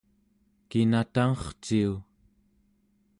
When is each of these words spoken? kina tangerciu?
kina 0.69 1.01
tangerciu? 1.13 1.91